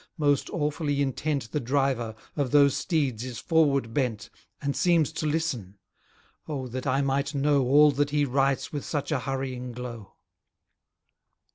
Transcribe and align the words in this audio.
Most 0.17 0.49
awfully 0.49 0.99
intent 0.99 1.51
The 1.51 1.59
driver, 1.59 2.15
of 2.35 2.49
those 2.49 2.75
steeds 2.75 3.23
is 3.23 3.37
forward 3.37 3.93
bent, 3.93 4.31
And 4.59 4.75
seems 4.75 5.11
to 5.11 5.27
listen: 5.27 5.77
O 6.47 6.67
that 6.69 6.87
I 6.87 7.03
might 7.03 7.35
know 7.35 7.61
All 7.61 7.91
that 7.91 8.09
he 8.09 8.25
writes 8.25 8.73
with 8.73 8.83
such 8.83 9.11
a 9.11 9.19
hurrying 9.19 9.73
glow. 9.73 10.15